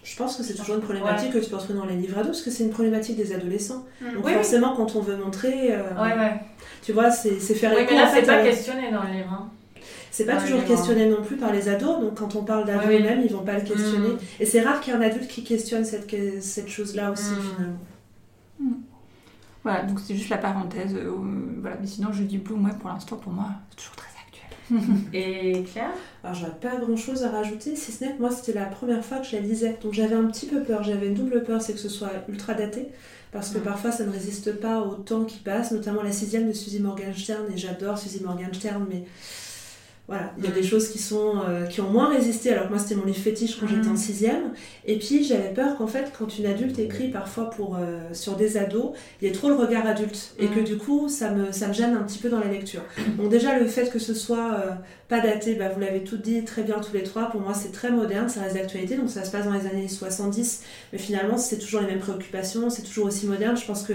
[0.04, 2.28] Je pense que c'est toujours une problématique que tu peux retrouver dans les livres ados,
[2.32, 3.86] parce que c'est une problématique des adolescents.
[4.02, 4.34] Donc Oui, oui.
[4.34, 6.34] forcément, quand on veut montrer, euh, Ouais, ouais.
[6.82, 9.32] tu vois, c'est c'est faire Oui, écho, mais là, c'est pas questionné dans le livre.
[9.32, 9.50] hein.
[10.12, 12.66] C'est pas les toujours livres, questionné non plus par les ados, donc quand on parle
[12.66, 13.02] d'ados Oui, oui.
[13.04, 14.10] même, ils vont pas le questionner.
[14.10, 14.18] Mm.
[14.42, 17.56] Et c'est rare qu'il y ait un adulte qui questionne cette, cette chose-là aussi, Mm.
[17.56, 18.74] finalement.
[19.64, 20.94] Voilà, donc c'est juste la parenthèse.
[20.96, 21.12] euh,
[21.62, 21.78] voilà.
[21.80, 24.10] Mais sinon, je dis Bloom, ouais, pour l'instant, pour moi, c'est toujours très.
[25.14, 25.92] Et Claire
[26.24, 29.20] Alors j'aurais pas grand-chose à rajouter, si ce n'est que moi c'était la première fois
[29.20, 29.78] que je la lisais.
[29.82, 32.54] Donc j'avais un petit peu peur, j'avais une double peur, c'est que ce soit ultra
[32.54, 32.88] daté,
[33.32, 36.54] parce que parfois ça ne résiste pas au temps qui passe, notamment la sixième de
[36.54, 39.04] Suzy Morgenstern, et j'adore Suzy Morgenstern, mais
[40.08, 42.52] Voilà, il y a des choses qui sont euh, qui ont moins résisté.
[42.52, 44.52] Alors que moi, c'était mon livre fétiche quand j'étais en sixième.
[44.86, 48.58] Et puis, j'avais peur qu'en fait, quand une adulte écrit parfois pour euh, sur des
[48.58, 51.70] ados, il y ait trop le regard adulte et que du coup, ça me ça
[51.70, 52.82] me gêne un petit peu dans la lecture.
[53.18, 54.72] Donc déjà, le fait que ce soit euh,
[55.08, 57.30] pas daté, bah, vous l'avez tout dit très bien tous les trois.
[57.30, 58.98] Pour moi, c'est très moderne, ça reste d'actualité.
[58.98, 62.70] Donc ça se passe dans les années 70, mais finalement, c'est toujours les mêmes préoccupations,
[62.70, 63.56] c'est toujours aussi moderne.
[63.56, 63.94] Je pense que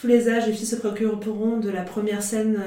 [0.00, 2.58] tous les âges, les filles se préoccuperont de la première scène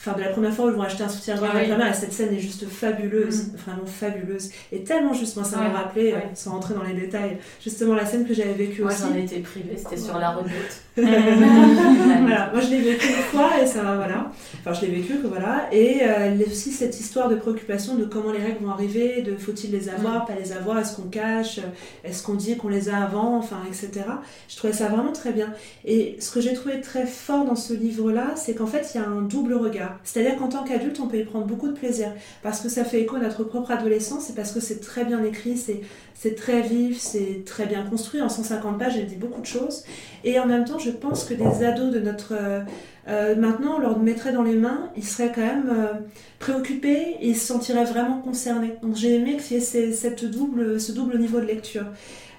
[0.00, 2.12] enfin de la première fois où ils vont acheter un soutien-gorge avec la mère, cette
[2.12, 3.56] scène est juste fabuleuse, mm.
[3.66, 7.38] vraiment fabuleuse, et tellement juste, moi ça m'a rappelé, euh, sans rentrer dans les détails,
[7.60, 9.02] justement la scène que j'avais vécue aussi.
[9.02, 10.46] Moi j'en étais privée, c'était sur la route.
[10.96, 15.26] voilà, moi je l'ai vécu une fois et ça, voilà, enfin je l'ai vécu que
[15.26, 19.36] voilà, et euh, aussi cette histoire de préoccupation de comment les règles vont arriver, de
[19.36, 20.26] faut-il les avoir, mm.
[20.26, 21.58] pas les avoir, est-ce qu'on cache,
[22.04, 24.06] est-ce qu'on dit qu'on les a avant, enfin etc.
[24.48, 25.52] Je trouvais ça vraiment très bien.
[25.84, 29.04] Et ce que j'ai trouvé très fort dans ce livre-là, c'est qu'en fait il y
[29.04, 29.98] a un double regard.
[30.04, 32.12] C'est-à-dire qu'en tant qu'adulte, on peut y prendre beaucoup de plaisir
[32.42, 35.22] parce que ça fait écho à notre propre adolescence et parce que c'est très bien
[35.24, 38.20] écrit, c'est très vif, c'est très bien construit.
[38.20, 39.84] En 150 pages, elle dit beaucoup de choses.
[40.24, 42.32] Et en même temps, je pense que des ados de notre...
[42.32, 42.60] Euh,
[43.08, 45.94] euh, maintenant, on leur mettrait dans les mains, ils seraient quand même euh,
[46.38, 48.74] préoccupés ils se sentiraient vraiment concernés.
[48.82, 51.86] Donc j'ai aimé qu'il y ait cette double, ce double niveau de lecture.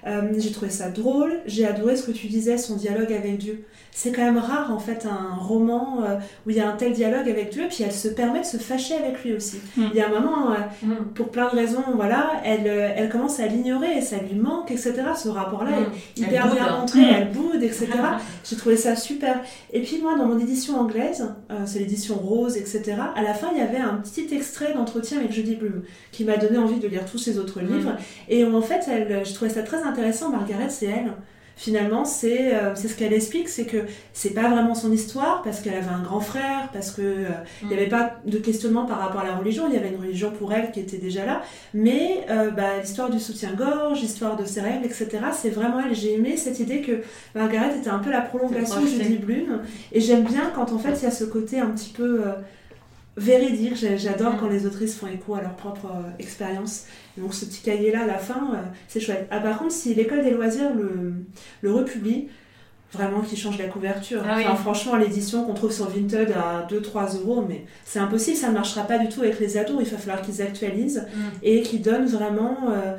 [0.04, 4.12] J'ai trouvé ça drôle, j'ai adoré ce que tu disais, son dialogue avec Dieu c'est
[4.12, 7.28] quand même rare en fait un roman euh, où il y a un tel dialogue
[7.28, 9.58] avec Dieu, puis elle se permet de se fâcher avec lui aussi.
[9.76, 9.82] Mm.
[9.92, 11.12] Il y a un moment, euh, mm.
[11.14, 14.70] pour plein de raisons, voilà, elle, euh, elle commence à l'ignorer, et ça lui manque,
[14.70, 14.94] etc.
[15.20, 15.84] Ce rapport-là mm.
[16.16, 17.88] est hyper bien montré, elle boude, etc.
[18.48, 19.40] J'ai trouvé ça super.
[19.72, 21.26] Et puis moi, dans mon édition anglaise,
[21.66, 22.94] c'est l'édition rose, etc.
[23.14, 25.82] À la fin, il y avait un petit extrait d'entretien avec Judy Bloom
[26.12, 27.96] qui m'a donné envie de lire tous ses autres livres.
[28.28, 29.89] Et en fait, elle, je trouvais ça très intéressant.
[30.30, 31.12] Margaret, c'est elle
[31.60, 35.74] finalement, euh, c'est ce qu'elle explique, c'est que c'est pas vraiment son histoire, parce qu'elle
[35.74, 37.28] avait un grand frère, parce qu'il euh,
[37.60, 37.90] il n'y avait mm.
[37.90, 40.70] pas de questionnement par rapport à la religion, il y avait une religion pour elle
[40.70, 41.42] qui était déjà là,
[41.74, 45.94] mais euh, bah, l'histoire du soutien-gorge, l'histoire de ses règles, etc., c'est vraiment elle.
[45.94, 47.02] J'ai aimé cette idée que
[47.34, 49.60] Margaret était un peu la prolongation de Judy Blume,
[49.92, 52.22] et j'aime bien quand en fait il y a ce côté un petit peu
[53.16, 53.76] véridique.
[53.96, 56.86] J'adore quand les autrices font écho à leur propre euh, expérience.
[57.16, 59.26] Donc ce petit cahier-là, à la fin, euh, c'est chouette.
[59.30, 61.14] Ah, par contre, si l'école des loisirs le,
[61.62, 62.28] le republie,
[62.92, 64.22] vraiment qui change la couverture.
[64.28, 68.48] Ah enfin, franchement, l'édition qu'on trouve sur Vinted à 2-3 euros, mais c'est impossible, ça
[68.48, 69.76] ne marchera pas du tout avec les ados.
[69.80, 71.20] Il va falloir qu'ils actualisent mm.
[71.42, 72.96] et qu'ils donnent vraiment euh,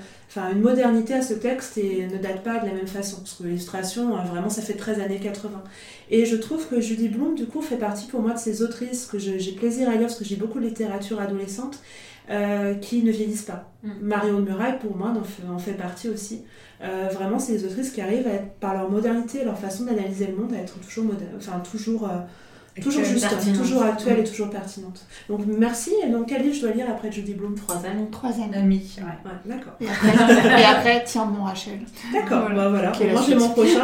[0.51, 3.17] une modernité à ce texte et ne date pas de la même façon.
[3.17, 5.61] Parce que l'illustration, euh, vraiment, ça fait 13 années 80.
[6.09, 9.05] Et je trouve que Judy Bloom, du coup, fait partie pour moi de ces autrices
[9.05, 11.79] que j'ai plaisir à lire parce que j'ai beaucoup de littérature adolescente.
[12.29, 13.71] Euh, qui ne vieillissent pas.
[13.83, 13.89] Mm.
[14.01, 15.11] Marion de Muraille, pour moi,
[15.51, 16.43] en fait, partie aussi.
[16.83, 20.27] Euh, vraiment, c'est des autrices qui arrivent, à être, par leur modernité, leur façon d'analyser
[20.27, 24.25] le monde, à être toujours, moderne, enfin, toujours, euh, toujours juste, toujours actuelle et mm.
[24.25, 25.03] toujours pertinente.
[25.29, 25.91] Donc merci.
[26.05, 28.09] Et donc, quel livre je dois lire après Judy Bloom Trois amis.
[28.11, 28.95] Trois amis.
[28.99, 29.31] Ouais.
[29.45, 29.73] d'accord.
[29.81, 31.79] Et après, et après, tiens bon Rachel.
[32.13, 32.41] D'accord.
[32.41, 32.55] Voilà.
[32.55, 33.13] Bah, voilà.
[33.13, 33.83] moi, j'ai mon prochain.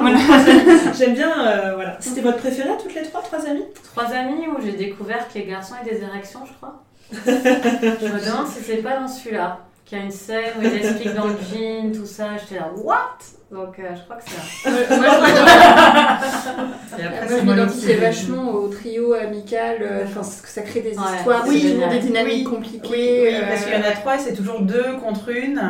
[0.98, 1.74] J'aime bien.
[1.74, 1.98] voilà.
[2.00, 3.66] C'était votre préféré toutes les trois, trois amis?
[3.84, 8.26] Trois amis où j'ai découvert que les garçons aient des érections, je crois je me
[8.26, 11.28] demande si c'est pas dans celui-là qu'il y a une scène où il explique dans
[11.28, 12.38] le jean, tout ça.
[12.38, 13.18] J'étais là, what?
[13.52, 14.90] Donc euh, je crois que c'est là.
[17.00, 22.00] moi, je m'identifie vachement au trio amical, euh, enfin, ça crée des histoires, oui, des
[22.00, 23.30] dynamiques compliquées.
[23.30, 25.62] Oui, parce qu'il y en a trois et c'est toujours deux contre une.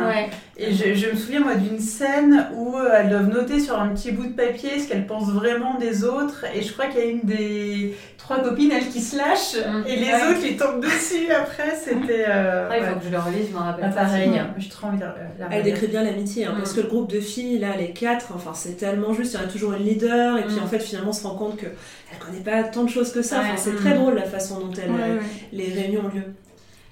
[0.60, 3.90] Et je, je, me souviens, moi, d'une scène où euh, elles doivent noter sur un
[3.90, 6.44] petit bout de papier ce qu'elles pensent vraiment des autres.
[6.52, 9.86] Et je crois qu'il y a une des trois copines, elles qui se lâchent, mm.
[9.86, 11.76] et les autres qui tombent dessus après.
[11.76, 12.24] C'était.
[12.26, 13.84] Euh, il faut que je le relise, je m'en rappelle.
[13.88, 16.76] Ah, pareil, j'ai trop envie de la Elle décrit bien l'amitié, hein, parce mm.
[16.76, 19.46] que le groupe de filles, là, les quatre, enfin, c'est tellement juste, il y en
[19.46, 20.62] a toujours une leader, et puis mm.
[20.62, 23.40] en fait, finalement, on se rend compte qu'elle connaît pas tant de choses que ça.
[23.40, 25.20] Enfin, c'est très drôle la façon dont elle, euh,
[25.52, 26.24] les réunions ont lieu.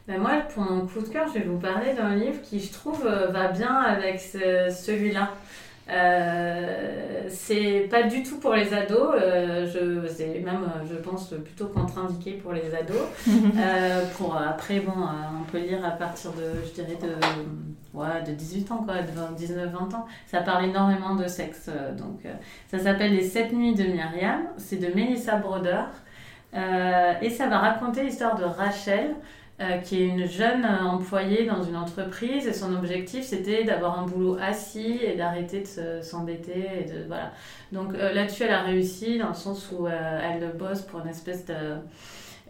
[0.08, 2.72] Ben moi, pour mon coup de cœur, je vais vous parler d'un livre qui, je
[2.72, 5.30] trouve, euh, va bien avec celui-là.
[5.88, 11.66] Euh, c'est pas du tout pour les ados, euh, je, c'est même, je pense, plutôt
[11.66, 12.96] contre-indiqué pour les ados.
[13.28, 18.22] euh, pour, après, bon, euh, on peut lire à partir de, je dirais, de, ouais,
[18.26, 20.06] de 18 ans, quoi, de 19-20 ans.
[20.26, 21.70] Ça parle énormément de sexe.
[21.96, 22.20] donc,
[22.68, 25.82] ça s'appelle Les 7 nuits de Myriam, c'est de Melissa Broder.
[26.52, 29.14] et ça va raconter l'histoire de Rachel,
[29.58, 33.98] euh, qui est une jeune euh, employée dans une entreprise et son objectif c'était d'avoir
[33.98, 37.32] un boulot assis et d'arrêter de s'embêter et de voilà.
[37.72, 41.46] Donc euh, là-dessus elle a réussi dans le sens où elle bosse pour une espèce
[41.46, 41.76] de,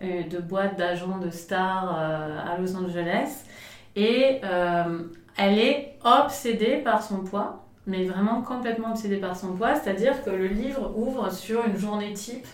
[0.03, 3.45] de boîte d'agents de stars à Los Angeles.
[3.95, 9.77] Et elle est obsédée par son poids mais vraiment complètement obsédée par son poids.
[9.77, 12.47] C'est-à-dire que le livre ouvre sur une journée type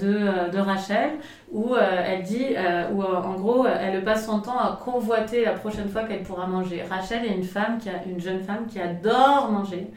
[0.00, 1.10] de, de, Rachel
[1.52, 2.46] où elle dit,
[2.92, 6.82] où en gros, elle passe son temps à convoiter la prochaine fois qu'elle pourra manger.
[6.82, 9.88] Rachel est une femme, qui a, une jeune femme qui adore manger,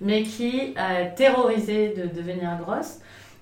[0.00, 3.00] mais qui est terrorisée de devenir grosse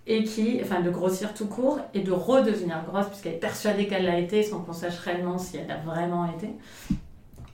[0.09, 4.07] et qui, enfin de grossir tout court et de redevenir grosse puisqu'elle est persuadée qu'elle
[4.07, 6.49] l'a été sans qu'on sache réellement si elle l'a vraiment été.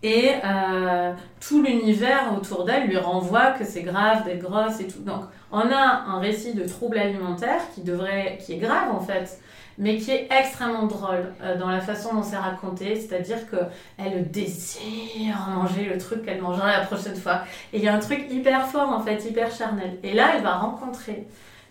[0.05, 5.01] Et euh, tout l'univers autour d'elle lui renvoie que c'est grave d'être grosse et tout.
[5.01, 9.41] Donc on a un récit de trouble alimentaire qui, devrait, qui est grave en fait,
[9.79, 15.39] mais qui est extrêmement drôle euh, dans la façon dont c'est raconté, c'est-à-dire qu'elle désire
[15.49, 17.41] manger le truc qu'elle mangera la prochaine fois.
[17.73, 19.97] Et il y a un truc hyper fort en fait, hyper charnel.
[20.03, 21.27] Et là, elle va rencontrer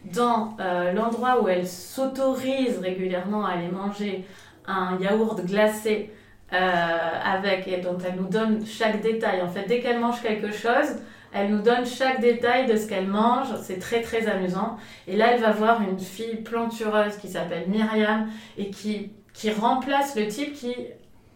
[0.06, 4.26] dans euh, l'endroit où elle s'autorise régulièrement à aller manger
[4.65, 6.10] un yaourt glacé
[6.53, 9.41] avec et dont elle nous donne chaque détail.
[9.41, 10.97] En fait, dès qu'elle mange quelque chose,
[11.33, 13.47] elle nous donne chaque détail de ce qu'elle mange.
[13.61, 14.77] C'est très très amusant.
[15.07, 20.15] Et là, elle va voir une fille plantureuse qui s'appelle Myriam et qui, qui remplace
[20.15, 20.75] le type qui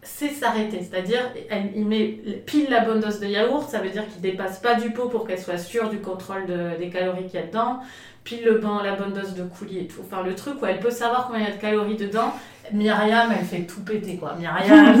[0.08, 0.80] sait s'arrêter.
[0.82, 1.30] C'est-à-dire,
[1.74, 3.68] il met pile la bonne dose de yaourt.
[3.68, 6.46] Ça veut dire qu'il dépasse pas du pot pour qu'elle soit sûre du contrôle
[6.78, 7.80] des calories qu'il y a dedans
[8.28, 10.02] pile le bain, la bonne dose de coulis et tout.
[10.04, 12.32] Enfin, le truc où elle peut savoir combien il y a de calories dedans.
[12.70, 14.34] Myriam, elle fait tout péter, quoi.
[14.34, 15.00] Myriam,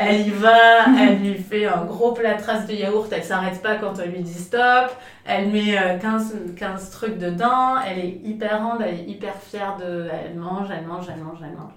[0.00, 3.92] elle, y, va, elle lui fait un gros plâtrasse de yaourt, elle s'arrête pas quand
[3.98, 4.90] on lui dit stop,
[5.26, 9.76] elle met 15, euh, 15 trucs dedans, elle est hyper ronde, elle est hyper fière
[9.76, 10.08] de...
[10.08, 11.74] Elle mange, elle mange, elle mange, elle mange.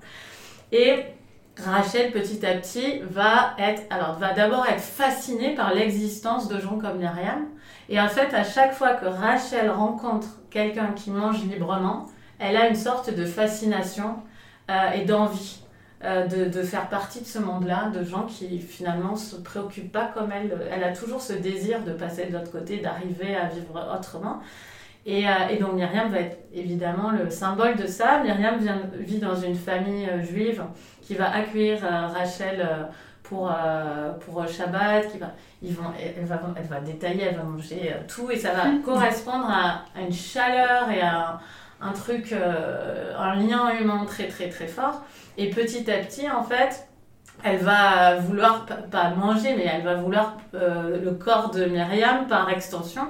[0.72, 1.04] Et
[1.64, 3.84] Rachel, petit à petit, va être...
[3.90, 7.46] Alors, va d'abord être fascinée par l'existence de gens comme Myriam,
[7.90, 12.06] et en fait, à chaque fois que Rachel rencontre quelqu'un qui mange librement,
[12.40, 14.18] elle a une sorte de fascination
[14.70, 15.62] euh, et d'envie
[16.04, 20.12] euh, de, de, faire partie de ce monde-là, de gens qui finalement se préoccupent pas
[20.14, 20.56] comme elle.
[20.72, 24.42] Elle a toujours ce désir de passer de l'autre côté, d'arriver à vivre autrement.
[25.08, 28.22] Et, euh, et, donc Myriam va être évidemment le symbole de ça.
[28.22, 30.64] Myriam vient, vit dans une famille juive
[31.02, 32.68] qui va accueillir Rachel
[33.28, 37.44] pour, euh, pour Shabbat, qui va, ils vont, elle, va, elle va détailler, elle va
[37.44, 41.40] manger euh, tout et ça va correspondre à, une chaleur et à
[41.82, 45.02] un, truc, euh, un lien humain très très très fort.
[45.38, 46.87] Et petit à petit, en fait,
[47.44, 53.04] elle va vouloir, pas manger, mais elle va vouloir le corps de Myriam par extension.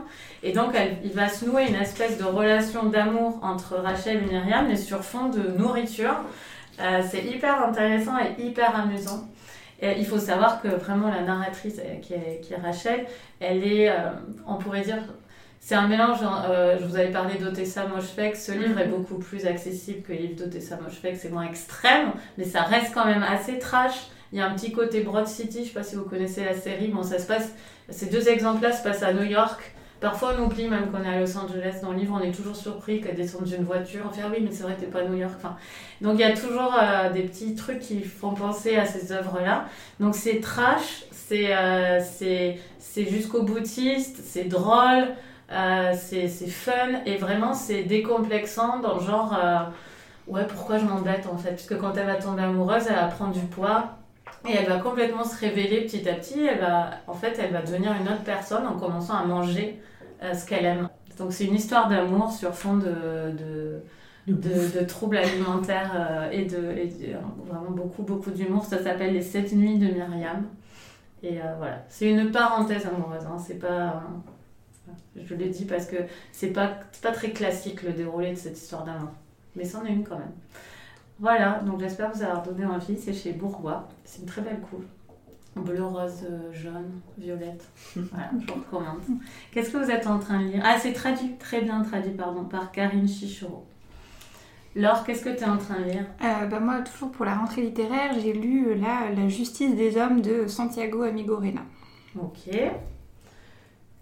[0.43, 4.21] Et donc, elle, il va se nouer une espèce de relation d'amour entre Rachel et
[4.21, 6.15] Myriam, mais sur fond de nourriture.
[6.77, 9.27] c'est hyper intéressant et hyper amusant
[9.81, 13.05] il faut savoir que vraiment la narratrice euh, qui est, qui est Rachel,
[13.39, 14.09] elle est, euh,
[14.47, 14.97] on pourrait dire,
[15.59, 16.23] c'est un mélange.
[16.23, 18.35] Hein, euh, je vous avais parlé d'Otessa Moshfegh.
[18.35, 21.15] Ce livre est beaucoup plus accessible que le livre d'Otessa Moshfegh.
[21.15, 24.07] C'est moins extrême, mais ça reste quand même assez trash.
[24.31, 25.57] Il y a un petit côté Broad City.
[25.57, 26.87] Je ne sais pas si vous connaissez la série.
[26.89, 27.51] Bon, ça se passe.
[27.89, 29.73] Ces deux exemples-là se passent à New York.
[29.99, 31.79] Parfois, on oublie même qu'on est à Los Angeles.
[31.81, 34.05] Dans le livre, on est toujours surpris qu'elle descende d'une voiture.
[34.07, 35.33] On fait ah oui, mais c'est vrai, t'es pas à New York.
[36.01, 39.65] Donc, il y a toujours euh, des petits trucs qui font penser à ces œuvres-là.
[39.99, 41.99] Donc, c'est trash, c'est euh,
[42.95, 45.09] jusqu'au boutiste, c'est drôle,
[45.51, 49.59] euh, c'est fun et vraiment, c'est décomplexant dans le genre euh,
[50.27, 51.51] ouais, pourquoi je m'embête en fait?
[51.51, 53.96] Puisque quand elle va tomber amoureuse, elle va prendre du poids.
[54.47, 56.45] Et elle va complètement se révéler petit à petit.
[56.45, 59.79] Elle va, en fait, elle va devenir une autre personne en commençant à manger
[60.23, 60.89] euh, ce qu'elle aime.
[61.17, 63.81] Donc c'est une histoire d'amour sur fond de, de,
[64.27, 66.75] de, troubles alimentaires euh, et, de,
[67.45, 68.65] vraiment beaucoup, beaucoup d'humour.
[68.65, 70.45] Ça s'appelle Les Sept Nuits de Myriam.
[71.23, 73.25] Et euh, voilà, c'est une parenthèse amoureuse.
[73.25, 73.37] Hein.
[73.39, 74.03] C'est pas,
[75.15, 75.97] je l'ai dit parce que
[76.31, 79.09] c'est pas, pas très classique le déroulé de cette histoire d'amour.
[79.55, 80.33] Mais c'en est une quand même.
[81.19, 82.97] Voilà, donc j'espère vous avoir donné envie.
[82.97, 83.87] C'est chez Bourgois.
[84.03, 84.85] C'est une très belle couve.
[85.55, 87.65] Bleu, rose, euh, jaune, violette.
[87.95, 89.01] Voilà, je vous recommande.
[89.51, 90.61] Qu'est-ce que vous êtes en train de lire?
[90.63, 93.65] Ah, c'est traduit, très bien traduit, pardon, par Karine Chichoro.
[94.75, 96.05] Laure, qu'est-ce que tu es en train de lire?
[96.23, 99.97] Euh, bah Moi, toujours pour la rentrée littéraire, j'ai lu euh, là La justice des
[99.97, 101.61] hommes de Santiago Amigorena.
[102.19, 102.53] Ok.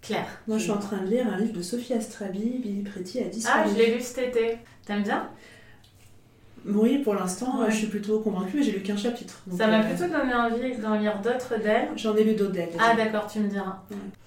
[0.02, 0.28] Claire.
[0.46, 3.28] Moi, je suis en train de lire un livre de Sophie Astrabi, Billy Pretty a
[3.28, 3.62] disparu.
[3.64, 4.58] Ah, je l'ai lu cet été.
[4.84, 5.30] T'aimes bien?
[6.68, 9.40] Oui, pour l'instant, je suis plutôt convaincue, j'ai lu qu'un chapitre.
[9.56, 11.88] ça m'a euh, plutôt donné envie d'en lire d'autres d'elle.
[11.96, 12.70] J'en ai lu d'autres d'elle.
[12.78, 13.82] Ah d'accord, tu me diras.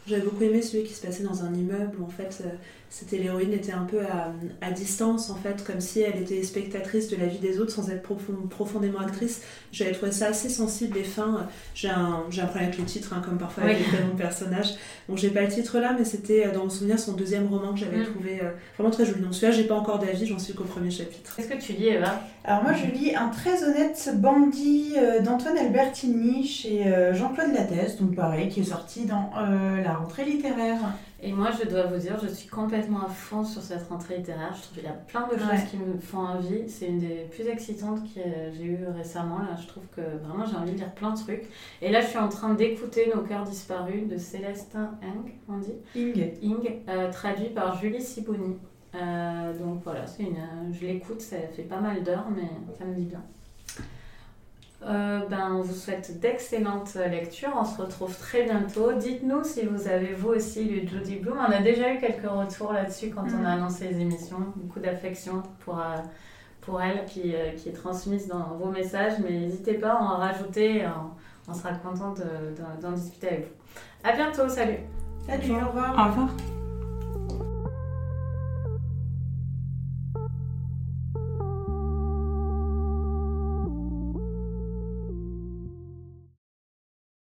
[0.10, 2.50] J'avais beaucoup aimé celui qui se passait dans un immeuble où en fait euh,
[2.90, 7.10] c'était l'héroïne était un peu à, à, distance en fait, comme si elle était spectatrice
[7.10, 8.02] de la vie des autres sans être
[8.50, 9.44] profondément actrice.
[9.72, 11.48] J'avais trouvé ça assez sensible et fin.
[11.76, 14.74] J'ai un, un, problème avec le titre, hein, comme parfois avec les prénoms de personnages.
[15.08, 17.74] Bon, j'ai pas le titre là, mais c'était euh, dans mon souvenir son deuxième roman
[17.74, 18.06] que j'avais mm.
[18.06, 18.42] trouvé
[18.76, 19.22] vraiment très joli.
[19.22, 21.36] Donc celui-là, j'ai pas encore d'avis, j'en suis qu'au premier chapitre.
[21.36, 22.20] Qu'est-ce que tu lis Eva?
[22.50, 27.96] Alors moi je lis Un très honnête bandit euh, d'Antoine Albertini chez euh, Jean-Claude Lattès,
[28.02, 30.80] donc pareil, qui est sorti dans euh, la rentrée littéraire.
[31.22, 34.56] Et moi, je dois vous dire, je suis complètement à fond sur cette rentrée littéraire.
[34.56, 35.68] Je trouve qu'il y a plein de choses Ouais.
[35.70, 36.68] qui me font envie.
[36.68, 38.20] C'est une des plus excitantes que
[38.58, 39.38] j'ai eues récemment.
[39.38, 41.44] Là, je trouve que vraiment j'ai envie de lire plein de trucs.
[41.84, 45.76] Et là, je suis en train d'écouter Nos cœurs disparus de Célestin Ing, on dit
[45.94, 46.32] Ing.
[46.42, 48.58] Ing, euh, traduit par Julie Siboni.
[48.96, 52.86] Euh, donc voilà, c'est une, euh, je l'écoute, ça fait pas mal d'heures, mais ça
[52.86, 53.22] me dit bien.
[54.86, 57.52] Euh, ben, on vous souhaite d'excellentes lectures.
[57.60, 58.94] On se retrouve très bientôt.
[58.94, 61.38] Dites-nous si vous avez vous aussi lu Judy Bloom.
[61.38, 64.38] On a déjà eu quelques retours là-dessus quand on a annoncé les émissions.
[64.56, 65.98] Beaucoup d'affection pour, euh,
[66.62, 69.20] pour elle qui, euh, qui est transmise dans vos messages.
[69.22, 70.86] Mais n'hésitez pas à en rajouter.
[70.88, 74.10] On, on sera content de- de- d'en discuter avec vous.
[74.10, 74.48] À bientôt.
[74.48, 74.78] Salut.
[75.28, 75.92] Salut, au revoir.
[76.00, 76.30] Au revoir.